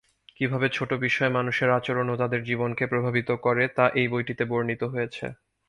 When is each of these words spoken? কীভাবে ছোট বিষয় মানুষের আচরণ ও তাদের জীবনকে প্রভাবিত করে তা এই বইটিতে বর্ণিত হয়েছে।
কীভাবে 0.37 0.67
ছোট 0.69 0.91
বিষয় 1.05 1.31
মানুষের 1.31 1.69
আচরণ 1.71 2.07
ও 2.09 2.19
তাদের 2.21 2.41
জীবনকে 2.43 2.83
প্রভাবিত 2.87 3.29
করে 3.43 3.63
তা 3.77 3.85
এই 3.95 4.07
বইটিতে 4.07 4.43
বর্ণিত 4.45 4.81
হয়েছে। 4.93 5.25